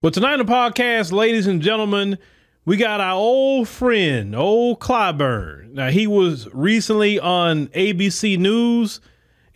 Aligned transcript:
Well, 0.00 0.12
tonight 0.12 0.34
on 0.34 0.38
the 0.38 0.44
podcast, 0.44 1.10
ladies 1.10 1.48
and 1.48 1.60
gentlemen, 1.60 2.18
we 2.64 2.76
got 2.76 3.00
our 3.00 3.14
old 3.14 3.66
friend, 3.66 4.32
old 4.32 4.78
Clyburn. 4.78 5.72
Now, 5.72 5.90
he 5.90 6.06
was 6.06 6.46
recently 6.52 7.18
on 7.18 7.66
ABC 7.68 8.38
News 8.38 9.00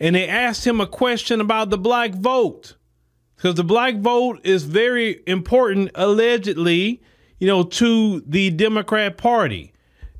and 0.01 0.17
they 0.17 0.27
asked 0.27 0.67
him 0.67 0.81
a 0.81 0.85
question 0.85 1.39
about 1.39 1.69
the 1.69 1.77
black 1.77 2.13
vote. 2.13 2.75
Because 3.37 3.55
the 3.55 3.63
black 3.63 3.99
vote 3.99 4.41
is 4.43 4.65
very 4.65 5.21
important, 5.27 5.91
allegedly, 5.95 7.01
you 7.39 7.47
know, 7.47 7.63
to 7.63 8.19
the 8.27 8.49
Democrat 8.49 9.15
Party. 9.15 9.71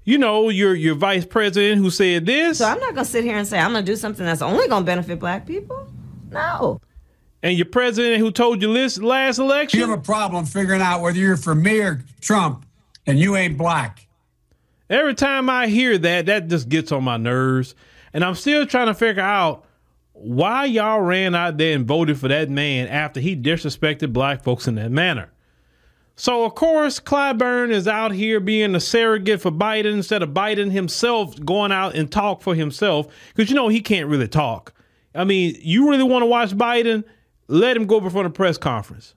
You 0.05 0.17
know, 0.17 0.47
your 0.47 0.73
your 0.73 0.95
vice 0.95 1.25
president 1.25 1.81
who 1.81 1.89
said 1.89 2.25
this. 2.25 2.59
So 2.59 2.65
I'm 2.65 2.79
not 2.79 2.95
gonna 2.95 3.03
sit 3.03 3.25
here 3.25 3.35
and 3.35 3.45
say 3.45 3.59
I'm 3.59 3.73
gonna 3.73 3.85
do 3.85 3.97
something 3.97 4.25
that's 4.25 4.41
only 4.41 4.69
gonna 4.69 4.85
benefit 4.85 5.19
black 5.19 5.45
people. 5.45 5.85
No 6.31 6.79
and 7.43 7.57
your 7.57 7.65
president 7.65 8.19
who 8.19 8.31
told 8.31 8.61
you 8.61 8.73
this 8.73 8.97
last 8.97 9.37
election. 9.37 9.79
You 9.81 9.89
have 9.89 9.99
a 9.99 10.01
problem 10.01 10.45
figuring 10.45 10.81
out 10.81 11.01
whether 11.01 11.19
you're 11.19 11.37
for 11.37 11.53
me 11.53 11.79
or 11.81 12.03
Trump, 12.21 12.65
and 13.05 13.19
you 13.19 13.35
ain't 13.35 13.57
black. 13.57 14.07
Every 14.89 15.13
time 15.13 15.49
I 15.49 15.67
hear 15.67 15.97
that, 15.97 16.25
that 16.27 16.47
just 16.47 16.69
gets 16.69 16.91
on 16.91 17.03
my 17.03 17.17
nerves. 17.17 17.75
And 18.13 18.23
I'm 18.23 18.35
still 18.35 18.65
trying 18.65 18.87
to 18.87 18.93
figure 18.93 19.23
out 19.23 19.65
why 20.13 20.65
y'all 20.65 21.01
ran 21.01 21.35
out 21.35 21.57
there 21.57 21.75
and 21.75 21.85
voted 21.85 22.17
for 22.17 22.27
that 22.29 22.49
man 22.49 22.87
after 22.87 23.19
he 23.19 23.35
disrespected 23.35 24.13
black 24.13 24.43
folks 24.43 24.67
in 24.67 24.75
that 24.75 24.91
manner. 24.91 25.29
So, 26.15 26.45
of 26.45 26.53
course, 26.53 26.99
Clyburn 26.99 27.71
is 27.71 27.87
out 27.87 28.11
here 28.11 28.39
being 28.39 28.75
a 28.75 28.79
surrogate 28.79 29.41
for 29.41 29.51
Biden 29.51 29.93
instead 29.93 30.21
of 30.21 30.29
Biden 30.29 30.71
himself 30.71 31.43
going 31.43 31.71
out 31.71 31.95
and 31.95 32.09
talk 32.11 32.43
for 32.43 32.53
himself 32.53 33.07
because 33.33 33.49
you 33.49 33.55
know 33.55 33.67
he 33.67 33.81
can't 33.81 34.07
really 34.07 34.27
talk. 34.27 34.73
I 35.15 35.23
mean, 35.23 35.57
you 35.59 35.89
really 35.89 36.03
want 36.03 36.21
to 36.21 36.27
watch 36.27 36.51
Biden? 36.51 37.03
Let 37.47 37.77
him 37.77 37.85
go 37.85 37.99
before 37.99 38.23
the 38.23 38.29
press 38.29 38.57
conference. 38.57 39.15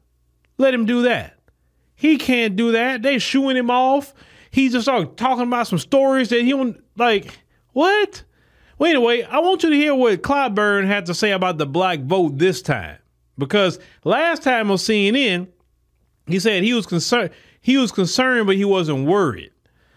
Let 0.59 0.75
him 0.75 0.87
do 0.87 1.03
that. 1.03 1.39
He 1.95 2.19
can't 2.19 2.57
do 2.57 2.73
that. 2.73 3.03
They 3.03 3.19
shooing 3.19 3.57
him 3.57 3.71
off. 3.71 4.15
He 4.51 4.69
just 4.69 4.85
started 4.85 5.17
talking 5.17 5.45
about 5.45 5.67
some 5.67 5.79
stories 5.79 6.29
that 6.29 6.43
he 6.43 6.51
don't 6.51 6.83
like. 6.97 7.39
What? 7.73 8.23
Well, 8.79 8.91
anyway, 8.91 9.23
I 9.23 9.39
want 9.39 9.63
you 9.63 9.71
to 9.71 9.77
hear 9.77 9.95
what 9.95 10.23
Clyburn 10.23 10.87
had 10.87 11.07
to 11.07 11.15
say 11.15 11.33
about 11.33 11.59
the 11.59 11.67
black 11.67 12.01
vote 12.01 12.39
this 12.39 12.61
time. 12.63 12.99
Because 13.39 13.79
last 14.05 14.43
time 14.43 14.71
on 14.71 14.77
CNN, 14.77 15.49
he 16.27 16.39
said 16.39 16.63
he 16.63 16.75
was 16.75 16.87
concerned. 16.87 17.31
He 17.61 17.77
was 17.77 17.93
concerned, 17.93 18.47
but 18.47 18.57
he 18.57 18.65
wasn't 18.65 19.07
worried. 19.07 19.51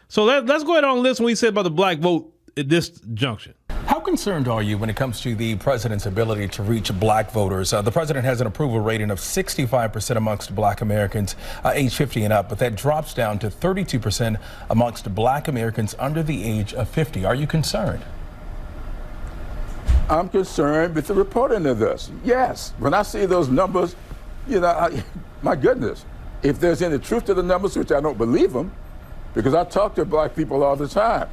So 0.07 0.23
let, 0.23 0.45
let's 0.45 0.63
go 0.63 0.73
ahead 0.73 0.83
and 0.83 0.99
listen 1.01 1.23
what 1.23 1.29
he 1.29 1.35
said 1.35 1.49
about 1.49 1.63
the 1.63 1.71
black 1.71 1.99
vote 1.99 2.33
at 2.57 2.69
this 2.69 2.89
junction. 3.13 3.53
How 3.99 4.05
concerned 4.05 4.47
are 4.47 4.63
you 4.63 4.77
when 4.77 4.89
it 4.89 4.95
comes 4.95 5.19
to 5.23 5.35
the 5.35 5.57
president's 5.57 6.05
ability 6.05 6.47
to 6.47 6.63
reach 6.63 6.97
black 7.01 7.31
voters? 7.31 7.73
Uh, 7.73 7.81
the 7.81 7.91
president 7.91 8.23
has 8.23 8.39
an 8.39 8.47
approval 8.47 8.79
rating 8.79 9.11
of 9.11 9.19
65% 9.19 10.15
amongst 10.15 10.55
black 10.55 10.79
Americans 10.79 11.35
uh, 11.65 11.73
age 11.75 11.93
50 11.93 12.23
and 12.23 12.31
up, 12.31 12.47
but 12.47 12.59
that 12.59 12.75
drops 12.75 13.13
down 13.13 13.39
to 13.39 13.49
32% 13.49 14.39
amongst 14.69 15.13
black 15.13 15.49
Americans 15.49 15.97
under 15.99 16.23
the 16.23 16.45
age 16.45 16.73
of 16.73 16.87
50. 16.87 17.25
Are 17.25 17.35
you 17.35 17.45
concerned? 17.45 18.01
I'm 20.09 20.29
concerned 20.29 20.95
with 20.95 21.07
the 21.07 21.13
reporting 21.13 21.65
of 21.65 21.79
this. 21.79 22.09
Yes, 22.23 22.71
when 22.77 22.93
I 22.93 23.01
see 23.01 23.25
those 23.25 23.49
numbers, 23.49 23.97
you 24.47 24.61
know, 24.61 24.67
I, 24.67 25.03
my 25.41 25.57
goodness, 25.57 26.05
if 26.41 26.57
there's 26.57 26.81
any 26.81 26.99
truth 26.99 27.25
to 27.25 27.33
the 27.33 27.43
numbers, 27.43 27.75
which 27.75 27.91
I 27.91 27.99
don't 27.99 28.17
believe 28.17 28.53
them, 28.53 28.71
because 29.33 29.53
I 29.53 29.65
talk 29.65 29.93
to 29.95 30.05
black 30.05 30.37
people 30.37 30.63
all 30.63 30.77
the 30.77 30.87
time. 30.87 31.27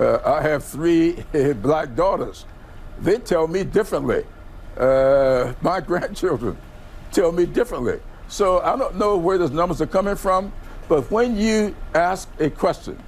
Uh, 0.00 0.18
I 0.24 0.40
have 0.40 0.64
three 0.64 1.22
black 1.62 1.94
daughters. 1.94 2.46
They 3.00 3.18
tell 3.18 3.46
me 3.46 3.64
differently. 3.64 4.24
Uh, 4.76 5.52
my 5.60 5.80
grandchildren 5.86 6.56
tell 7.12 7.32
me 7.32 7.44
differently. 7.44 8.00
So 8.28 8.60
I 8.60 8.76
don't 8.76 8.96
know 8.96 9.18
where 9.18 9.36
those 9.36 9.50
numbers 9.50 9.82
are 9.82 9.86
coming 9.86 10.16
from, 10.16 10.52
but 10.88 11.10
when 11.10 11.36
you 11.36 11.74
ask 11.94 12.28
a 12.38 12.48
question 12.48 12.98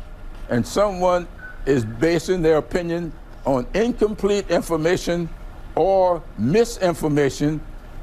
and 0.51 0.67
someone 0.67 1.27
is 1.65 1.85
basing 1.85 2.43
their 2.43 2.59
opinion 2.59 3.13
on 3.47 3.67
incomplete 3.73 4.51
information 4.51 5.31
or 5.75 6.23
misinformation, 6.37 7.61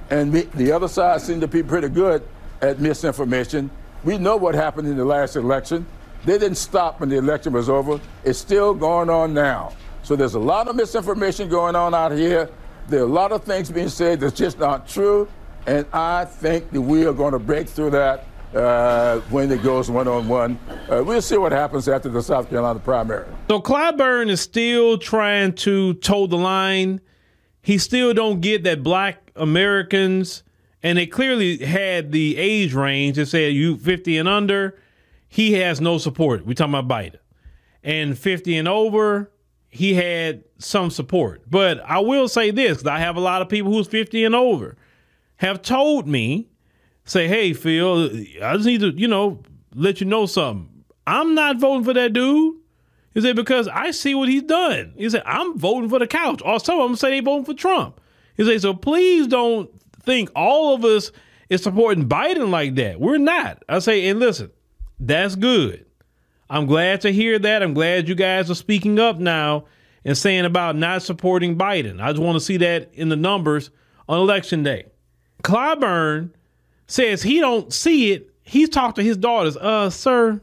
and 0.10 0.34
we, 0.34 0.42
the 0.56 0.72
other 0.72 0.88
side 0.88 1.22
seems 1.22 1.42
to 1.42 1.48
be 1.48 1.62
pretty 1.62 1.90
good 1.90 2.24
at 2.62 2.80
misinformation. 2.80 3.70
We 4.04 4.18
know 4.18 4.36
what 4.36 4.56
happened 4.56 4.88
in 4.88 4.98
the 4.98 5.06
last 5.06 5.36
election. 5.36 5.86
They 6.26 6.38
didn't 6.38 6.58
stop 6.58 7.00
when 7.00 7.10
the 7.10 7.18
election 7.18 7.54
was 7.54 7.70
over. 7.70 8.00
It's 8.24 8.40
still 8.40 8.74
going 8.74 9.10
on 9.10 9.34
now. 9.34 9.74
So 10.04 10.16
there's 10.16 10.34
a 10.34 10.40
lot 10.40 10.68
of 10.68 10.76
misinformation 10.76 11.50
going 11.50 11.76
on 11.76 11.94
out 11.94 12.12
here. 12.12 12.50
There 12.88 13.02
are 13.02 13.04
a 13.04 13.06
lot 13.06 13.32
of 13.32 13.44
things 13.44 13.70
being 13.70 13.90
said 13.90 14.20
that's 14.20 14.36
just 14.36 14.60
not 14.60 14.88
true. 14.88 15.28
And 15.68 15.86
I 15.94 16.26
think 16.26 16.72
that 16.72 16.82
we 16.82 17.06
are 17.06 17.14
going 17.14 17.34
to 17.34 17.40
break 17.40 17.68
through 17.68 17.92
that 17.92 18.26
uh, 18.56 19.20
when 19.30 19.52
it 19.52 19.62
goes 19.62 19.92
one 19.92 20.08
on 20.08 20.28
one. 20.28 20.60
We'll 20.90 21.22
see 21.22 21.38
what 21.38 21.52
happens 21.52 21.88
after 21.88 22.10
the 22.10 22.24
South 22.24 22.50
Carolina 22.50 22.80
primary. 22.80 23.28
So 23.48 23.62
Clyburn 23.62 24.30
is 24.30 24.42
still 24.42 24.98
trying 24.98 25.54
to 25.54 25.94
toe 25.96 26.28
the 26.28 26.38
line. 26.38 27.02
He 27.62 27.78
still 27.78 28.14
don't 28.14 28.42
get 28.42 28.64
that 28.64 28.82
black 28.82 29.32
Americans, 29.36 30.44
and 30.82 30.98
they 30.98 31.06
clearly 31.06 31.58
had 31.58 32.12
the 32.12 32.38
age 32.38 32.74
range 32.74 33.18
that 33.18 33.28
said 33.28 33.54
you 33.54 33.78
50 33.78 34.18
and 34.18 34.28
under 34.28 34.76
he 35.30 35.54
has 35.54 35.80
no 35.80 35.98
support. 35.98 36.46
we 36.46 36.56
talking 36.56 36.74
about 36.74 36.88
Biden. 36.88 37.20
And 37.84 38.18
50 38.18 38.58
and 38.58 38.68
over, 38.68 39.32
he 39.70 39.94
had 39.94 40.44
some 40.58 40.90
support. 40.90 41.50
But 41.50 41.80
I 41.86 42.00
will 42.00 42.28
say 42.28 42.52
this 42.52 42.80
because 42.80 42.88
I 42.88 43.00
have 43.00 43.16
a 43.16 43.22
lot 43.22 43.42
of 43.42 43.48
people 43.48 43.72
who's 43.72 43.88
50 43.88 44.26
and 44.26 44.36
over 44.36 44.76
have 45.38 45.62
told 45.62 46.08
me, 46.08 46.50
say, 47.06 47.28
hey, 47.28 47.54
Phil, 47.54 48.10
I 48.44 48.56
just 48.56 48.66
need 48.66 48.82
to, 48.82 48.90
you 48.90 49.08
know, 49.08 49.42
let 49.74 50.02
you 50.02 50.08
know 50.08 50.26
something. 50.26 50.84
I'm 51.08 51.34
not 51.34 51.60
voting 51.60 51.86
for 51.86 51.94
that 51.94 52.14
dude. 52.14 52.56
He 53.14 53.22
said, 53.22 53.36
because 53.36 53.68
I 53.68 53.92
see 53.92 54.14
what 54.14 54.30
he's 54.30 54.44
done. 54.44 54.94
He 54.96 55.10
said, 55.10 55.24
I'm 55.26 55.58
voting 55.58 55.90
for 55.90 56.00
the 56.00 56.08
couch. 56.08 56.42
Or 56.44 56.60
some 56.60 56.80
of 56.80 56.90
them 56.90 56.96
say 56.96 57.12
they 57.12 57.20
voting 57.22 57.46
for 57.46 57.54
Trump. 57.54 58.02
He 58.36 58.46
said, 58.46 58.62
so 58.62 58.74
please 58.74 59.28
don't 59.28 59.70
think 60.04 60.30
all 60.36 60.76
of 60.76 60.84
us 60.86 61.12
is 61.50 61.64
supporting 61.64 62.08
Biden 62.08 62.50
like 62.50 62.76
that. 62.76 63.00
We're 63.00 63.18
not. 63.18 63.64
I 63.68 63.80
say, 63.80 64.08
and 64.08 64.20
listen, 64.20 64.52
that's 65.00 65.36
good. 65.36 65.86
I'm 66.50 66.66
glad 66.66 67.02
to 67.02 67.12
hear 67.12 67.38
that. 67.40 67.62
I'm 67.62 67.74
glad 67.74 68.10
you 68.10 68.16
guys 68.16 68.50
are 68.50 68.56
speaking 68.56 69.00
up 69.00 69.20
now 69.20 69.66
and 70.04 70.18
saying 70.18 70.46
about 70.46 70.76
not 70.76 71.04
supporting 71.04 71.58
Biden. 71.58 72.02
I 72.02 72.12
just 72.12 72.22
want 72.22 72.36
to 72.36 72.40
see 72.40 72.58
that 72.58 72.90
in 72.94 73.10
the 73.10 73.16
numbers 73.16 73.70
on 74.08 74.20
election 74.20 74.64
day. 74.64 74.86
Clyburn 75.44 76.32
says 76.88 77.22
he 77.22 77.40
don't 77.40 77.72
see 77.72 78.12
it. 78.12 78.30
He's 78.44 78.70
talked 78.70 78.96
to 78.96 79.04
his 79.04 79.18
daughters. 79.18 79.56
Uh, 79.58 79.90
sir, 79.90 80.42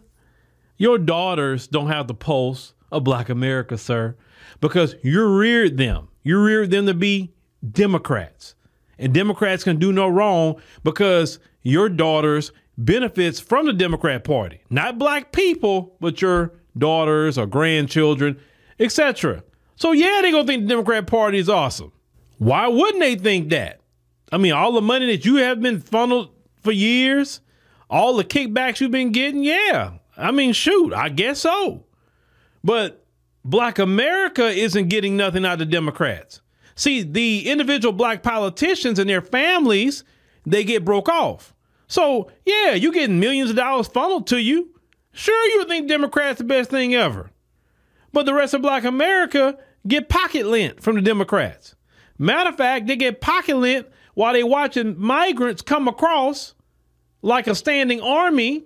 your 0.76 0.98
daughters 0.98 1.66
don't 1.66 1.88
have 1.88 2.06
the 2.06 2.14
pulse 2.14 2.74
of 2.92 3.02
black 3.02 3.28
America, 3.28 3.76
sir, 3.76 4.14
because 4.60 4.94
you 5.02 5.26
reared 5.26 5.76
them. 5.76 6.08
You 6.22 6.40
reared 6.42 6.70
them 6.70 6.86
to 6.86 6.94
be 6.94 7.32
Democrats. 7.72 8.54
And 8.98 9.12
Democrats 9.12 9.64
can 9.64 9.78
do 9.78 9.92
no 9.92 10.08
wrong 10.08 10.60
because 10.82 11.38
your 11.62 11.88
daughters 11.88 12.52
benefits 12.78 13.40
from 13.40 13.66
the 13.66 13.72
Democrat 13.72 14.24
Party. 14.24 14.60
Not 14.70 14.98
black 14.98 15.32
people, 15.32 15.96
but 16.00 16.20
your 16.20 16.52
daughters 16.76 17.38
or 17.38 17.46
grandchildren, 17.46 18.38
etc. 18.78 19.42
So 19.76 19.92
yeah, 19.92 20.20
they're 20.22 20.32
gonna 20.32 20.46
think 20.46 20.62
the 20.64 20.68
Democrat 20.68 21.06
Party 21.06 21.38
is 21.38 21.48
awesome. 21.48 21.92
Why 22.38 22.68
wouldn't 22.68 23.00
they 23.00 23.16
think 23.16 23.50
that? 23.50 23.80
I 24.30 24.38
mean, 24.38 24.52
all 24.52 24.72
the 24.72 24.82
money 24.82 25.06
that 25.06 25.24
you 25.24 25.36
have 25.36 25.60
been 25.60 25.80
funneled 25.80 26.30
for 26.62 26.72
years, 26.72 27.40
all 27.88 28.16
the 28.16 28.24
kickbacks 28.24 28.80
you've 28.80 28.90
been 28.90 29.12
getting, 29.12 29.44
yeah. 29.44 29.92
I 30.16 30.32
mean, 30.32 30.52
shoot, 30.52 30.92
I 30.92 31.08
guess 31.08 31.40
so. 31.40 31.84
But 32.64 33.04
black 33.44 33.78
America 33.78 34.48
isn't 34.48 34.88
getting 34.88 35.16
nothing 35.16 35.46
out 35.46 35.60
of 35.60 35.70
Democrats. 35.70 36.40
See, 36.74 37.02
the 37.02 37.48
individual 37.48 37.92
black 37.92 38.22
politicians 38.22 38.98
and 38.98 39.08
their 39.08 39.22
families, 39.22 40.04
they 40.44 40.64
get 40.64 40.84
broke 40.84 41.08
off. 41.08 41.54
So, 41.88 42.30
yeah, 42.44 42.72
you 42.72 42.92
getting 42.92 43.20
millions 43.20 43.50
of 43.50 43.56
dollars 43.56 43.86
funneled 43.86 44.26
to 44.28 44.40
you. 44.40 44.70
Sure, 45.12 45.46
you 45.50 45.58
would 45.58 45.68
think 45.68 45.88
Democrats 45.88 46.38
the 46.38 46.44
best 46.44 46.70
thing 46.70 46.94
ever. 46.94 47.30
But 48.12 48.26
the 48.26 48.34
rest 48.34 48.54
of 48.54 48.62
black 48.62 48.84
America 48.84 49.58
get 49.86 50.08
pocket 50.08 50.46
lint 50.46 50.82
from 50.82 50.96
the 50.96 51.02
Democrats. 51.02 51.74
Matter 52.18 52.50
of 52.50 52.56
fact, 52.56 52.86
they 52.86 52.96
get 52.96 53.20
pocket 53.20 53.56
lint 53.56 53.86
while 54.14 54.32
they 54.32 54.42
watching 54.42 54.98
migrants 54.98 55.62
come 55.62 55.86
across 55.88 56.54
like 57.22 57.46
a 57.46 57.54
standing 57.54 58.00
army 58.00 58.64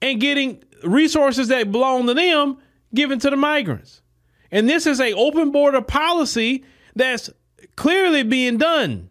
and 0.00 0.20
getting 0.20 0.62
resources 0.82 1.48
that 1.48 1.70
belong 1.70 2.06
to 2.06 2.14
them 2.14 2.58
given 2.94 3.18
to 3.18 3.30
the 3.30 3.36
migrants. 3.36 4.02
And 4.50 4.68
this 4.68 4.86
is 4.86 5.00
a 5.00 5.12
open 5.14 5.50
border 5.50 5.82
policy 5.82 6.64
that's 6.94 7.30
clearly 7.76 8.22
being 8.22 8.56
done 8.56 9.10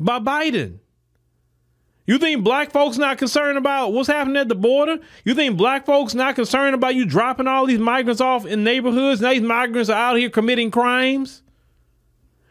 by 0.00 0.18
Biden. 0.18 0.78
You 2.04 2.18
think 2.18 2.42
black 2.42 2.72
folks 2.72 2.98
not 2.98 3.18
concerned 3.18 3.56
about 3.56 3.92
what's 3.92 4.08
happening 4.08 4.36
at 4.36 4.48
the 4.48 4.56
border? 4.56 4.98
You 5.24 5.34
think 5.34 5.56
black 5.56 5.86
folks 5.86 6.14
not 6.14 6.34
concerned 6.34 6.74
about 6.74 6.96
you 6.96 7.04
dropping 7.04 7.46
all 7.46 7.66
these 7.66 7.78
migrants 7.78 8.20
off 8.20 8.44
in 8.44 8.64
neighborhoods? 8.64 9.20
Now 9.20 9.30
these 9.30 9.42
migrants 9.42 9.88
are 9.88 9.96
out 9.96 10.16
here 10.16 10.28
committing 10.28 10.70
crimes. 10.72 11.42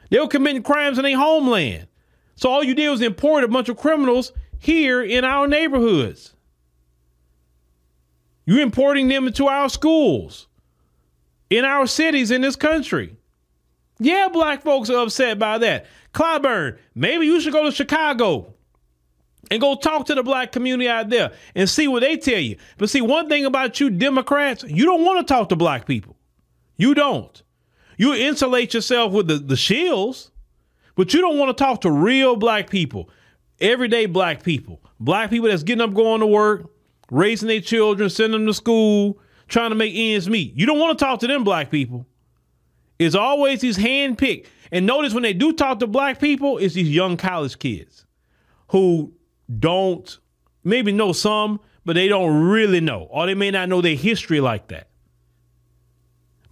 They 0.09 0.19
were 0.19 0.27
committing 0.27 0.63
crimes 0.63 0.97
in 0.97 1.03
their 1.03 1.17
homeland. 1.17 1.87
So 2.35 2.49
all 2.49 2.63
you 2.63 2.73
did 2.73 2.89
was 2.89 3.01
import 3.01 3.43
a 3.43 3.47
bunch 3.47 3.67
of 3.67 3.77
criminals 3.77 4.31
here 4.57 5.03
in 5.03 5.25
our 5.25 5.47
neighborhoods. 5.47 6.33
You're 8.45 8.61
importing 8.61 9.07
them 9.07 9.27
into 9.27 9.47
our 9.47 9.69
schools, 9.69 10.47
in 11.49 11.65
our 11.65 11.87
cities 11.87 12.31
in 12.31 12.41
this 12.41 12.55
country. 12.55 13.17
Yeah, 13.99 14.29
black 14.31 14.63
folks 14.63 14.89
are 14.89 15.03
upset 15.03 15.37
by 15.37 15.57
that. 15.59 15.85
Clyburn, 16.13 16.77
maybe 16.95 17.25
you 17.25 17.39
should 17.39 17.53
go 17.53 17.65
to 17.65 17.71
Chicago 17.71 18.55
and 19.49 19.59
go 19.59 19.75
talk 19.75 20.05
to 20.05 20.15
the 20.15 20.23
black 20.23 20.51
community 20.51 20.89
out 20.89 21.09
there 21.09 21.31
and 21.55 21.69
see 21.69 21.87
what 21.87 22.01
they 22.01 22.17
tell 22.17 22.39
you. 22.39 22.57
But 22.77 22.89
see, 22.89 23.01
one 23.01 23.27
thing 23.27 23.45
about 23.45 23.79
you 23.79 23.89
Democrats, 23.89 24.63
you 24.63 24.85
don't 24.85 25.03
want 25.03 25.25
to 25.25 25.33
talk 25.33 25.49
to 25.49 25.55
black 25.55 25.85
people. 25.85 26.15
You 26.77 26.93
don't. 26.93 27.41
You 27.97 28.13
insulate 28.13 28.73
yourself 28.73 29.11
with 29.11 29.27
the, 29.27 29.35
the 29.35 29.55
shields, 29.55 30.31
but 30.95 31.13
you 31.13 31.21
don't 31.21 31.37
want 31.37 31.55
to 31.55 31.63
talk 31.63 31.81
to 31.81 31.91
real 31.91 32.35
black 32.35 32.69
people, 32.69 33.09
everyday 33.59 34.05
black 34.05 34.43
people, 34.43 34.81
black 34.99 35.29
people 35.29 35.49
that's 35.49 35.63
getting 35.63 35.81
up, 35.81 35.93
going 35.93 36.21
to 36.21 36.27
work, 36.27 36.69
raising 37.09 37.47
their 37.47 37.61
children, 37.61 38.09
sending 38.09 38.39
them 38.39 38.47
to 38.47 38.53
school, 38.53 39.19
trying 39.47 39.69
to 39.69 39.75
make 39.75 39.93
ends 39.95 40.29
meet. 40.29 40.55
You 40.55 40.65
don't 40.65 40.79
want 40.79 40.97
to 40.97 41.05
talk 41.05 41.19
to 41.19 41.27
them 41.27 41.43
black 41.43 41.69
people. 41.69 42.07
It's 42.97 43.15
always 43.15 43.61
these 43.61 43.77
handpicked. 43.77 44.47
And 44.71 44.85
notice 44.85 45.13
when 45.13 45.23
they 45.23 45.33
do 45.33 45.53
talk 45.53 45.79
to 45.79 45.87
black 45.87 46.19
people, 46.19 46.57
it's 46.57 46.75
these 46.75 46.89
young 46.89 47.17
college 47.17 47.59
kids 47.59 48.05
who 48.69 49.13
don't 49.59 50.19
maybe 50.63 50.91
know 50.91 51.11
some, 51.11 51.59
but 51.85 51.93
they 51.93 52.07
don't 52.07 52.49
really 52.49 52.79
know, 52.79 53.07
or 53.09 53.25
they 53.25 53.33
may 53.33 53.51
not 53.51 53.69
know 53.69 53.81
their 53.81 53.95
history 53.95 54.39
like 54.39 54.67
that. 54.69 54.87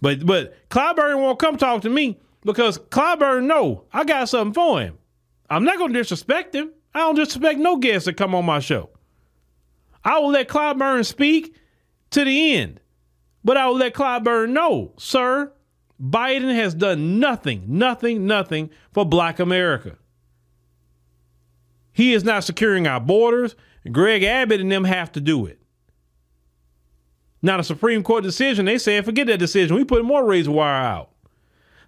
But 0.00 0.24
but 0.26 0.68
Clyburn 0.70 1.20
won't 1.20 1.38
come 1.38 1.56
talk 1.56 1.82
to 1.82 1.90
me 1.90 2.18
because 2.42 2.78
Clyburn 2.78 3.44
know 3.44 3.84
I 3.92 4.04
got 4.04 4.28
something 4.28 4.54
for 4.54 4.80
him. 4.80 4.98
I'm 5.48 5.64
not 5.64 5.78
gonna 5.78 5.92
disrespect 5.92 6.54
him. 6.54 6.70
I 6.94 7.00
don't 7.00 7.14
disrespect 7.14 7.58
no 7.58 7.76
guests 7.76 8.06
that 8.06 8.16
come 8.16 8.34
on 8.34 8.44
my 8.44 8.60
show. 8.60 8.90
I 10.04 10.18
will 10.18 10.30
let 10.30 10.48
Clyburn 10.48 11.04
speak 11.04 11.54
to 12.10 12.24
the 12.24 12.54
end. 12.54 12.80
But 13.44 13.56
I 13.56 13.66
will 13.66 13.76
let 13.76 13.94
Clyburn 13.94 14.50
know, 14.50 14.92
sir, 14.98 15.52
Biden 16.00 16.54
has 16.54 16.74
done 16.74 17.18
nothing, 17.20 17.64
nothing, 17.66 18.26
nothing 18.26 18.70
for 18.92 19.04
black 19.04 19.38
America. 19.38 19.96
He 21.92 22.12
is 22.12 22.24
not 22.24 22.44
securing 22.44 22.86
our 22.86 23.00
borders. 23.00 23.56
Greg 23.90 24.22
Abbott 24.22 24.60
and 24.60 24.70
them 24.70 24.84
have 24.84 25.12
to 25.12 25.20
do 25.20 25.46
it. 25.46 25.58
Now, 27.42 27.56
the 27.56 27.64
Supreme 27.64 28.02
Court 28.02 28.22
decision, 28.22 28.66
they 28.66 28.78
said, 28.78 29.04
forget 29.04 29.26
that 29.28 29.38
decision. 29.38 29.76
We 29.76 29.84
put 29.84 30.04
more 30.04 30.24
razor 30.24 30.50
wire 30.50 30.82
out. 30.82 31.10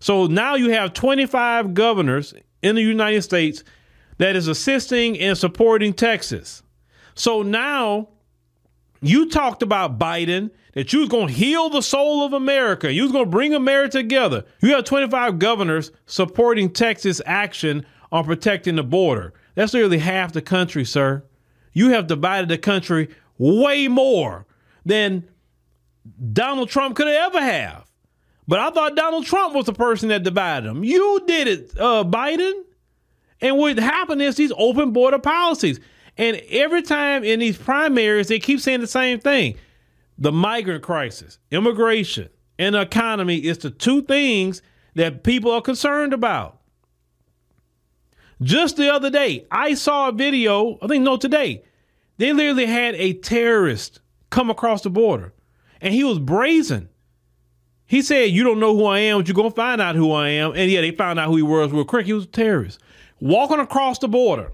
So 0.00 0.26
now 0.26 0.54
you 0.54 0.70
have 0.70 0.94
25 0.94 1.74
governors 1.74 2.34
in 2.62 2.74
the 2.74 2.82
United 2.82 3.22
States 3.22 3.62
that 4.18 4.34
is 4.34 4.48
assisting 4.48 5.18
and 5.18 5.36
supporting 5.36 5.92
Texas. 5.92 6.62
So 7.14 7.42
now 7.42 8.08
you 9.00 9.28
talked 9.28 9.62
about 9.62 9.98
Biden 9.98 10.50
that 10.74 10.92
you 10.92 11.00
was 11.00 11.08
going 11.08 11.28
to 11.28 11.32
heal 11.32 11.68
the 11.68 11.82
soul 11.82 12.24
of 12.24 12.32
America. 12.32 12.92
You 12.92 13.02
was 13.02 13.12
going 13.12 13.26
to 13.26 13.30
bring 13.30 13.52
America 13.52 13.98
together. 13.98 14.44
You 14.60 14.74
have 14.74 14.84
25 14.84 15.38
governors 15.38 15.92
supporting 16.06 16.70
Texas 16.70 17.20
action 17.26 17.84
on 18.10 18.24
protecting 18.24 18.76
the 18.76 18.82
border. 18.82 19.34
That's 19.54 19.74
nearly 19.74 19.98
half 19.98 20.32
the 20.32 20.42
country, 20.42 20.84
sir. 20.84 21.24
You 21.72 21.90
have 21.90 22.06
divided 22.06 22.48
the 22.48 22.58
country 22.58 23.08
way 23.38 23.88
more 23.88 24.46
than 24.84 25.28
Donald 26.32 26.68
Trump 26.68 26.96
could 26.96 27.08
ever 27.08 27.40
have. 27.40 27.86
But 28.48 28.58
I 28.58 28.70
thought 28.70 28.96
Donald 28.96 29.24
Trump 29.24 29.54
was 29.54 29.66
the 29.66 29.72
person 29.72 30.08
that 30.08 30.24
divided 30.24 30.68
them. 30.68 30.84
You 30.84 31.22
did 31.26 31.48
it, 31.48 31.72
uh, 31.78 32.04
Biden. 32.04 32.64
And 33.40 33.56
what 33.58 33.78
happened 33.78 34.22
is 34.22 34.36
these 34.36 34.52
open 34.56 34.92
border 34.92 35.18
policies. 35.18 35.80
And 36.18 36.40
every 36.48 36.82
time 36.82 37.24
in 37.24 37.40
these 37.40 37.56
primaries, 37.56 38.28
they 38.28 38.38
keep 38.38 38.60
saying 38.60 38.80
the 38.80 38.86
same 38.86 39.20
thing. 39.20 39.56
The 40.18 40.32
migrant 40.32 40.82
crisis, 40.82 41.38
immigration, 41.50 42.28
and 42.58 42.74
the 42.74 42.82
economy 42.82 43.38
is 43.38 43.58
the 43.58 43.70
two 43.70 44.02
things 44.02 44.62
that 44.94 45.24
people 45.24 45.50
are 45.50 45.62
concerned 45.62 46.12
about. 46.12 46.60
Just 48.40 48.76
the 48.76 48.92
other 48.92 49.10
day, 49.10 49.46
I 49.50 49.74
saw 49.74 50.08
a 50.08 50.12
video, 50.12 50.78
I 50.82 50.86
think 50.86 51.04
no 51.04 51.16
today. 51.16 51.64
They 52.18 52.32
literally 52.32 52.66
had 52.66 52.94
a 52.96 53.14
terrorist 53.14 54.00
come 54.30 54.50
across 54.50 54.82
the 54.82 54.90
border 54.90 55.32
and 55.80 55.92
he 55.92 56.04
was 56.04 56.18
brazen. 56.18 56.88
He 57.86 58.00
said, 58.00 58.30
You 58.30 58.44
don't 58.44 58.60
know 58.60 58.74
who 58.74 58.86
I 58.86 59.00
am, 59.00 59.18
but 59.18 59.28
you're 59.28 59.34
gonna 59.34 59.50
find 59.50 59.80
out 59.80 59.96
who 59.96 60.12
I 60.12 60.28
am. 60.28 60.52
And 60.56 60.70
yeah, 60.70 60.80
they 60.80 60.92
found 60.92 61.18
out 61.18 61.28
who 61.28 61.36
he 61.36 61.42
was 61.42 61.70
real 61.72 61.84
quick. 61.84 62.06
He 62.06 62.12
was 62.12 62.24
a 62.24 62.28
terrorist. 62.28 62.80
Walking 63.20 63.58
across 63.58 63.98
the 63.98 64.08
border. 64.08 64.52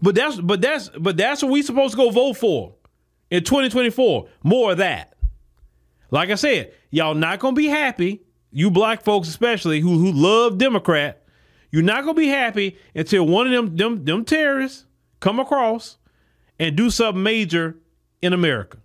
But 0.00 0.14
that's 0.14 0.36
but 0.36 0.60
that's 0.60 0.90
but 0.90 1.16
that's 1.16 1.42
what 1.42 1.50
we 1.50 1.62
supposed 1.62 1.92
to 1.92 1.96
go 1.96 2.10
vote 2.10 2.34
for 2.34 2.74
in 3.30 3.42
2024. 3.42 4.28
More 4.44 4.72
of 4.72 4.78
that. 4.78 5.14
Like 6.10 6.30
I 6.30 6.34
said, 6.34 6.72
y'all 6.90 7.14
not 7.14 7.40
gonna 7.40 7.56
be 7.56 7.66
happy. 7.66 8.22
You 8.52 8.70
black 8.70 9.02
folks 9.02 9.28
especially 9.28 9.80
who 9.80 9.98
who 9.98 10.12
love 10.12 10.58
Democrat 10.58 11.21
you're 11.72 11.82
not 11.82 12.04
gonna 12.04 12.14
be 12.14 12.28
happy 12.28 12.78
until 12.94 13.26
one 13.26 13.46
of 13.46 13.52
them 13.52 13.76
them 13.76 14.04
them 14.04 14.24
terrorists 14.24 14.84
come 15.18 15.40
across 15.40 15.96
and 16.58 16.76
do 16.76 16.90
something 16.90 17.22
major 17.22 17.76
in 18.20 18.32
America. 18.32 18.78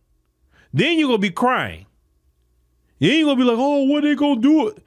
Then 0.74 0.98
you're 0.98 1.10
gonna 1.10 1.20
be 1.20 1.30
crying. 1.30 1.86
Then 3.00 3.20
you're 3.20 3.28
gonna 3.28 3.38
be 3.38 3.44
like, 3.44 3.58
oh, 3.60 3.84
what 3.84 4.04
they 4.04 4.16
gonna 4.16 4.42
do 4.42 4.70
it? 4.70 4.84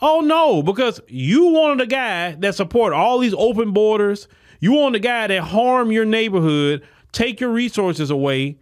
Oh 0.00 0.20
no, 0.20 0.62
because 0.62 1.00
you 1.08 1.48
wanted 1.48 1.82
a 1.82 1.86
guy 1.86 2.32
that 2.36 2.54
support 2.54 2.92
all 2.92 3.18
these 3.18 3.34
open 3.36 3.72
borders. 3.72 4.28
You 4.60 4.72
want 4.72 4.96
a 4.96 5.00
guy 5.00 5.26
that 5.26 5.42
harm 5.42 5.90
your 5.90 6.04
neighborhood, 6.04 6.86
take 7.12 7.40
your 7.40 7.50
resources 7.50 8.10
away. 8.10 8.58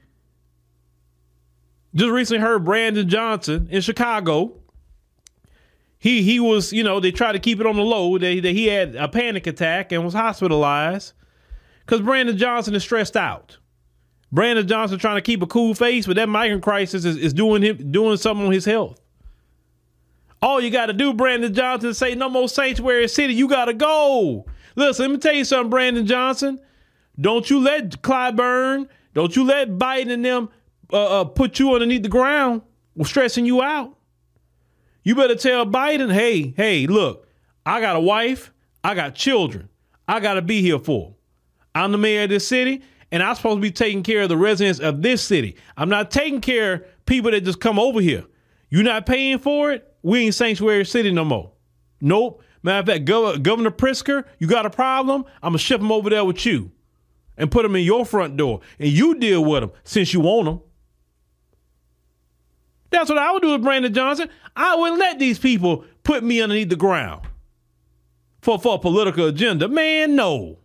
Just 1.94 2.10
recently 2.10 2.40
heard 2.40 2.64
Brandon 2.64 3.08
Johnson 3.08 3.68
in 3.70 3.80
Chicago 3.82 4.57
he 5.98 6.22
he 6.22 6.40
was 6.40 6.72
you 6.72 6.84
know 6.84 7.00
they 7.00 7.10
tried 7.10 7.32
to 7.32 7.38
keep 7.38 7.60
it 7.60 7.66
on 7.66 7.76
the 7.76 7.82
low 7.82 8.18
that, 8.18 8.42
that 8.42 8.52
he 8.52 8.66
had 8.66 8.94
a 8.94 9.08
panic 9.08 9.46
attack 9.46 9.92
and 9.92 10.04
was 10.04 10.14
hospitalized 10.14 11.12
because 11.84 12.00
Brandon 12.00 12.36
Johnson 12.36 12.74
is 12.74 12.82
stressed 12.82 13.16
out. 13.16 13.58
Brandon 14.30 14.66
Johnson 14.66 14.98
trying 14.98 15.16
to 15.16 15.22
keep 15.22 15.42
a 15.42 15.46
cool 15.46 15.74
face, 15.74 16.06
but 16.06 16.16
that 16.16 16.28
migrant 16.28 16.62
crisis 16.62 17.04
is, 17.04 17.16
is 17.16 17.32
doing 17.32 17.62
him 17.62 17.90
doing 17.90 18.16
something 18.16 18.46
on 18.46 18.52
his 18.52 18.64
health. 18.64 19.00
All 20.40 20.60
you 20.60 20.70
got 20.70 20.86
to 20.86 20.92
do, 20.92 21.12
Brandon 21.12 21.52
Johnson, 21.52 21.94
say 21.94 22.14
no 22.14 22.28
more 22.28 22.48
sanctuary 22.48 23.08
city. 23.08 23.34
You 23.34 23.48
got 23.48 23.64
to 23.64 23.74
go. 23.74 24.46
Listen, 24.76 25.06
let 25.06 25.10
me 25.12 25.18
tell 25.18 25.34
you 25.34 25.44
something, 25.44 25.70
Brandon 25.70 26.06
Johnson. 26.06 26.60
Don't 27.20 27.50
you 27.50 27.58
let 27.58 28.00
Clyburn, 28.02 28.88
don't 29.14 29.34
you 29.34 29.42
let 29.42 29.70
Biden 29.70 30.12
and 30.12 30.24
them 30.24 30.48
uh, 30.92 31.22
uh, 31.22 31.24
put 31.24 31.58
you 31.58 31.74
underneath 31.74 32.04
the 32.04 32.08
ground, 32.08 32.62
stressing 33.02 33.44
you 33.44 33.60
out. 33.62 33.97
You 35.02 35.14
better 35.14 35.36
tell 35.36 35.64
Biden, 35.66 36.12
hey, 36.12 36.52
hey, 36.56 36.86
look, 36.86 37.26
I 37.64 37.80
got 37.80 37.96
a 37.96 38.00
wife, 38.00 38.52
I 38.84 38.94
got 38.94 39.14
children, 39.14 39.68
I 40.06 40.20
got 40.20 40.34
to 40.34 40.42
be 40.42 40.60
here 40.60 40.78
for. 40.78 41.14
I'm 41.74 41.92
the 41.92 41.98
mayor 41.98 42.24
of 42.24 42.30
this 42.30 42.46
city, 42.46 42.82
and 43.10 43.22
I'm 43.22 43.34
supposed 43.34 43.58
to 43.58 43.62
be 43.62 43.70
taking 43.70 44.02
care 44.02 44.22
of 44.22 44.28
the 44.28 44.36
residents 44.36 44.80
of 44.80 45.02
this 45.02 45.22
city. 45.22 45.56
I'm 45.76 45.88
not 45.88 46.10
taking 46.10 46.40
care 46.40 46.72
of 46.74 47.06
people 47.06 47.30
that 47.30 47.42
just 47.42 47.60
come 47.60 47.78
over 47.78 48.00
here. 48.00 48.24
You're 48.70 48.82
not 48.82 49.06
paying 49.06 49.38
for 49.38 49.72
it. 49.72 49.94
We 50.02 50.26
ain't 50.26 50.34
sanctuary 50.34 50.84
city 50.84 51.10
no 51.10 51.24
more. 51.24 51.52
Nope. 52.00 52.42
Matter 52.62 52.80
of 52.80 52.86
fact, 52.86 53.04
Gov- 53.08 53.42
Governor 53.42 53.70
Pritzker, 53.70 54.24
you 54.38 54.46
got 54.46 54.66
a 54.66 54.70
problem? 54.70 55.24
I'm 55.42 55.50
gonna 55.50 55.58
ship 55.58 55.80
them 55.80 55.92
over 55.92 56.10
there 56.10 56.24
with 56.24 56.44
you, 56.44 56.72
and 57.36 57.50
put 57.50 57.62
them 57.62 57.76
in 57.76 57.84
your 57.84 58.04
front 58.04 58.36
door, 58.36 58.60
and 58.78 58.90
you 58.90 59.14
deal 59.14 59.44
with 59.44 59.60
them 59.60 59.72
since 59.84 60.12
you 60.12 60.20
want 60.20 60.48
him. 60.48 60.60
That's 62.90 63.10
what 63.10 63.18
I 63.18 63.32
would 63.32 63.42
do 63.42 63.52
with 63.52 63.62
Brandon 63.62 63.92
Johnson. 63.92 64.28
I 64.56 64.76
wouldn't 64.76 64.98
let 64.98 65.18
these 65.18 65.38
people 65.38 65.84
put 66.02 66.24
me 66.24 66.40
underneath 66.40 66.70
the 66.70 66.76
ground 66.76 67.22
for, 68.40 68.58
for 68.58 68.76
a 68.76 68.78
political 68.78 69.26
agenda. 69.26 69.68
Man, 69.68 70.16
no. 70.16 70.58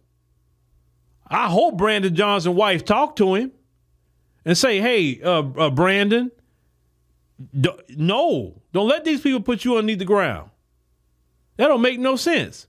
I 1.28 1.48
hope 1.48 1.78
Brandon 1.78 2.14
Johnson's 2.16 2.56
wife 2.56 2.86
talked 2.86 3.18
to 3.18 3.36
him 3.36 3.52
and 4.46 4.58
say, 4.58 4.80
hey, 4.80 5.22
uh, 5.22 5.44
uh, 5.58 5.70
Brandon, 5.70 6.32
d- 7.60 7.72
no, 7.90 8.62
don't 8.72 8.88
let 8.88 9.04
these 9.04 9.22
people 9.22 9.42
put 9.42 9.66
you 9.66 9.78
underneath 9.78 10.00
the 10.00 10.06
ground. 10.06 10.50
That 11.58 11.68
don't 11.68 11.82
make 11.82 12.00
no 12.00 12.16
sense. 12.16 12.68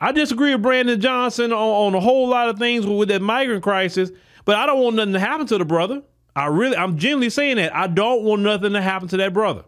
I 0.00 0.12
disagree 0.12 0.52
with 0.52 0.62
Brandon 0.62 1.00
Johnson 1.00 1.52
on, 1.52 1.58
on 1.58 1.94
a 1.94 2.00
whole 2.00 2.28
lot 2.28 2.48
of 2.48 2.58
things 2.58 2.86
with 2.86 3.08
that 3.08 3.22
migrant 3.22 3.62
crisis, 3.62 4.10
but 4.44 4.56
I 4.56 4.66
don't 4.66 4.82
want 4.82 4.96
nothing 4.96 5.14
to 5.14 5.20
happen 5.20 5.46
to 5.46 5.58
the 5.58 5.64
brother. 5.64 6.02
I 6.36 6.46
really, 6.46 6.76
I'm 6.76 6.98
genuinely 6.98 7.30
saying 7.30 7.56
that. 7.56 7.74
I 7.74 7.86
don't 7.86 8.22
want 8.22 8.42
nothing 8.42 8.74
to 8.74 8.82
happen 8.82 9.08
to 9.08 9.16
that 9.16 9.32
brother. 9.32 9.64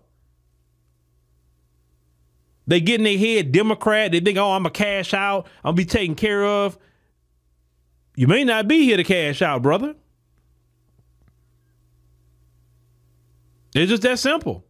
They 2.66 2.82
get 2.82 3.00
in 3.00 3.04
their 3.04 3.16
head 3.16 3.52
Democrat. 3.52 4.12
They 4.12 4.20
think, 4.20 4.36
oh, 4.36 4.52
I'm 4.52 4.66
a 4.66 4.70
cash 4.70 5.14
out. 5.14 5.46
I'm 5.64 5.70
gonna 5.70 5.76
be 5.76 5.86
taken 5.86 6.14
care 6.14 6.44
of. 6.44 6.76
You 8.16 8.26
may 8.26 8.44
not 8.44 8.68
be 8.68 8.84
here 8.84 8.98
to 8.98 9.04
cash 9.04 9.40
out, 9.40 9.62
brother. 9.62 9.94
It's 13.74 13.88
just 13.88 14.02
that 14.02 14.18
simple. 14.18 14.66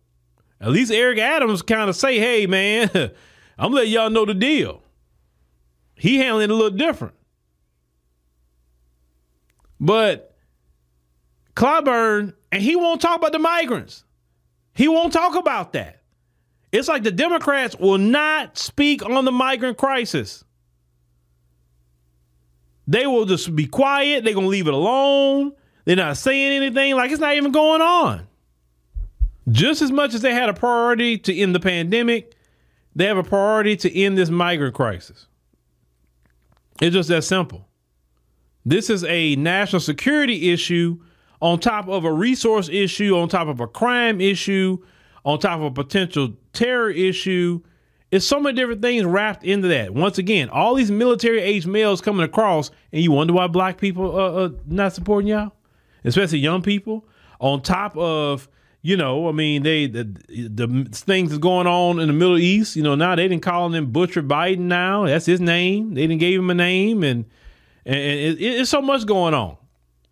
At 0.60 0.70
least 0.70 0.92
Eric 0.92 1.18
Adams 1.18 1.62
kind 1.62 1.90
of 1.90 1.96
say, 1.96 2.20
hey, 2.20 2.46
man, 2.46 2.90
I'm 3.58 3.72
letting 3.72 3.92
y'all 3.92 4.10
know 4.10 4.24
the 4.24 4.34
deal. 4.34 4.82
He 5.96 6.18
handling 6.18 6.44
it 6.44 6.50
a 6.50 6.54
little 6.54 6.76
different. 6.78 7.14
But 9.80 10.36
Clyburn, 11.58 12.34
and 12.52 12.62
he 12.62 12.76
won't 12.76 13.00
talk 13.00 13.18
about 13.18 13.32
the 13.32 13.40
migrants. 13.40 14.04
He 14.74 14.86
won't 14.86 15.12
talk 15.12 15.34
about 15.34 15.72
that. 15.72 16.02
It's 16.70 16.86
like 16.86 17.02
the 17.02 17.10
Democrats 17.10 17.74
will 17.74 17.98
not 17.98 18.56
speak 18.56 19.04
on 19.04 19.24
the 19.24 19.32
migrant 19.32 19.76
crisis. 19.76 20.44
They 22.86 23.08
will 23.08 23.24
just 23.24 23.56
be 23.56 23.66
quiet. 23.66 24.22
They're 24.22 24.34
going 24.34 24.46
to 24.46 24.50
leave 24.50 24.68
it 24.68 24.74
alone. 24.74 25.52
They're 25.84 25.96
not 25.96 26.16
saying 26.16 26.52
anything 26.52 26.94
like 26.94 27.10
it's 27.10 27.20
not 27.20 27.34
even 27.34 27.50
going 27.50 27.82
on. 27.82 28.28
Just 29.50 29.82
as 29.82 29.90
much 29.90 30.14
as 30.14 30.22
they 30.22 30.32
had 30.32 30.48
a 30.48 30.54
priority 30.54 31.18
to 31.18 31.36
end 31.36 31.56
the 31.56 31.60
pandemic, 31.60 32.36
they 32.94 33.06
have 33.06 33.18
a 33.18 33.24
priority 33.24 33.76
to 33.78 34.00
end 34.00 34.16
this 34.16 34.30
migrant 34.30 34.76
crisis. 34.76 35.26
It's 36.80 36.94
just 36.94 37.08
that 37.08 37.24
simple. 37.24 37.66
This 38.64 38.90
is 38.90 39.02
a 39.02 39.34
national 39.34 39.80
security 39.80 40.52
issue 40.52 41.00
on 41.40 41.60
top 41.60 41.88
of 41.88 42.04
a 42.04 42.12
resource 42.12 42.68
issue, 42.68 43.16
on 43.16 43.28
top 43.28 43.48
of 43.48 43.60
a 43.60 43.66
crime 43.66 44.20
issue, 44.20 44.78
on 45.24 45.38
top 45.38 45.60
of 45.60 45.66
a 45.66 45.70
potential 45.70 46.34
terror 46.52 46.90
issue. 46.90 47.60
It's 48.10 48.26
so 48.26 48.40
many 48.40 48.56
different 48.56 48.80
things 48.80 49.04
wrapped 49.04 49.44
into 49.44 49.68
that. 49.68 49.92
Once 49.92 50.16
again, 50.16 50.48
all 50.48 50.74
these 50.74 50.90
military 50.90 51.40
age 51.40 51.66
males 51.66 52.00
coming 52.00 52.24
across, 52.24 52.70
and 52.92 53.02
you 53.02 53.12
wonder 53.12 53.34
why 53.34 53.46
black 53.46 53.78
people 53.78 54.18
are, 54.18 54.44
are 54.44 54.50
not 54.66 54.94
supporting 54.94 55.28
y'all, 55.28 55.52
especially 56.04 56.38
young 56.38 56.62
people. 56.62 57.06
On 57.40 57.60
top 57.60 57.96
of 57.96 58.48
you 58.80 58.96
know, 58.96 59.28
I 59.28 59.32
mean, 59.32 59.64
they 59.64 59.86
the, 59.86 60.04
the 60.28 60.88
things 60.92 61.30
that's 61.30 61.40
going 61.40 61.66
on 61.66 61.98
in 61.98 62.06
the 62.06 62.14
Middle 62.14 62.38
East. 62.38 62.76
You 62.76 62.82
know, 62.82 62.94
now 62.94 63.14
they 63.14 63.28
didn't 63.28 63.42
call 63.42 63.72
him 63.72 63.90
Butcher 63.90 64.22
Biden. 64.22 64.60
Now 64.60 65.06
that's 65.06 65.26
his 65.26 65.40
name. 65.40 65.94
They 65.94 66.02
didn't 66.02 66.20
give 66.20 66.40
him 66.40 66.48
a 66.50 66.54
name, 66.54 67.02
and 67.02 67.24
and 67.84 67.96
it, 67.96 68.40
it's 68.40 68.70
so 68.70 68.80
much 68.80 69.04
going 69.04 69.34
on. 69.34 69.56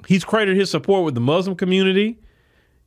He's 0.06 0.24
credited 0.24 0.56
his 0.56 0.70
support 0.70 1.04
with 1.04 1.14
the 1.14 1.20
Muslim 1.20 1.56
community. 1.56 2.18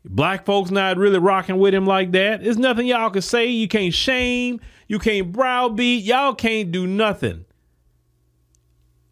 Black 0.06 0.46
folks 0.46 0.72
not 0.72 0.98
really 0.98 1.20
rocking 1.20 1.58
with 1.58 1.74
him 1.74 1.86
like 1.86 2.12
that. 2.14 2.44
There's 2.44 2.58
nothing 2.58 2.88
y'all 2.88 3.10
can 3.10 3.22
say. 3.22 3.48
You 3.48 3.68
can't 3.68 3.94
shame. 3.94 4.62
You 4.88 4.98
can't 5.00 5.32
browbeat. 5.32 6.04
Y'all 6.04 6.34
can't 6.34 6.72
do 6.72 6.88
nothing. 6.88 7.46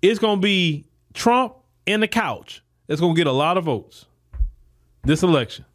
It's 0.02 0.20
gonna 0.20 0.42
be 0.42 0.86
Trump 1.14 1.56
and 1.86 2.02
the 2.02 2.08
couch. 2.08 2.64
That's 2.88 3.02
gonna 3.02 3.16
get 3.16 3.28
a 3.28 3.32
lot 3.32 3.58
of 3.58 3.66
votes 3.66 4.06
this 5.04 5.24
election. 5.24 5.66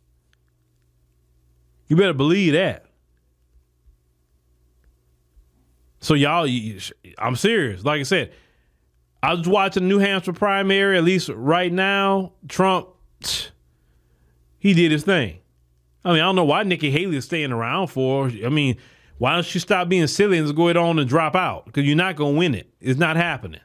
You 1.88 1.96
better 1.96 2.12
believe 2.12 2.52
that. 2.52 2.86
So 6.00 6.14
y'all, 6.14 6.48
I'm 7.18 7.36
serious. 7.36 7.84
Like 7.84 8.00
I 8.00 8.02
said, 8.02 8.32
I 9.22 9.34
was 9.34 9.46
watching 9.46 9.84
the 9.84 9.88
New 9.88 9.98
Hampshire 9.98 10.32
primary. 10.32 10.98
At 10.98 11.04
least 11.04 11.28
right 11.28 11.72
now, 11.72 12.32
Trump, 12.48 12.88
he 14.58 14.74
did 14.74 14.90
his 14.90 15.04
thing. 15.04 15.38
I 16.04 16.12
mean, 16.12 16.20
I 16.20 16.24
don't 16.24 16.36
know 16.36 16.44
why 16.44 16.64
Nikki 16.64 16.90
Haley 16.90 17.16
is 17.16 17.24
staying 17.24 17.52
around 17.52 17.88
for. 17.88 18.26
I 18.26 18.48
mean, 18.48 18.76
why 19.18 19.34
don't 19.34 19.54
you 19.54 19.60
stop 19.60 19.88
being 19.88 20.08
silly 20.08 20.38
and 20.38 20.46
just 20.46 20.56
go 20.56 20.68
it 20.68 20.76
on 20.76 20.98
and 20.98 21.08
drop 21.08 21.36
out? 21.36 21.66
Because 21.66 21.84
you're 21.84 21.94
not 21.94 22.16
going 22.16 22.34
to 22.34 22.38
win 22.38 22.54
it. 22.54 22.68
It's 22.80 22.98
not 22.98 23.16
happening. 23.16 23.60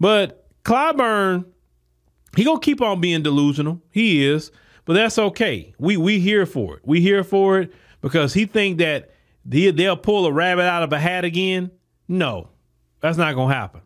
But 0.00 0.44
Clyburn, 0.64 1.44
he 2.36 2.44
gonna 2.44 2.58
keep 2.58 2.80
on 2.80 3.00
being 3.00 3.22
delusional. 3.22 3.80
He 3.92 4.26
is. 4.26 4.50
But 4.84 4.94
that's 4.94 5.18
okay. 5.18 5.74
We 5.78 5.96
we 5.96 6.20
here 6.20 6.44
for 6.44 6.76
it. 6.76 6.82
We 6.84 7.00
here 7.00 7.24
for 7.24 7.60
it 7.60 7.72
because 8.00 8.34
he 8.34 8.44
think 8.44 8.78
that 8.78 9.10
he, 9.50 9.70
they'll 9.70 9.96
pull 9.96 10.26
a 10.26 10.32
rabbit 10.32 10.64
out 10.64 10.82
of 10.82 10.92
a 10.92 10.98
hat 10.98 11.24
again. 11.24 11.70
No, 12.06 12.50
that's 13.04 13.18
not 13.18 13.34
going 13.34 13.50
to 13.50 13.54
happen. 13.54 13.82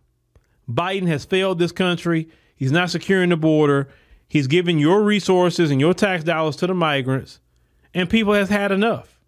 Biden 0.70 1.08
has 1.08 1.24
failed 1.24 1.58
this 1.58 1.72
country. 1.72 2.28
He's 2.54 2.70
not 2.70 2.88
securing 2.88 3.30
the 3.30 3.36
border. 3.36 3.88
He's 4.28 4.46
giving 4.46 4.78
your 4.78 5.02
resources 5.02 5.72
and 5.72 5.80
your 5.80 5.92
tax 5.92 6.22
dollars 6.22 6.54
to 6.56 6.68
the 6.68 6.74
migrants, 6.74 7.40
and 7.92 8.08
people 8.08 8.32
has 8.34 8.48
had 8.48 8.70
enough. 8.70 9.18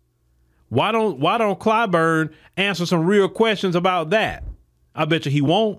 Why 0.69 0.93
don't 0.93 1.19
Why 1.19 1.39
don't 1.39 1.59
Clyburn 1.59 2.33
answer 2.57 2.87
some 2.87 3.05
real 3.05 3.29
questions 3.29 3.75
about 3.75 4.11
that? 4.11 4.45
I 4.95 5.07
bet 5.07 5.27
you 5.27 5.33
he 5.33 5.41
won't. 5.41 5.79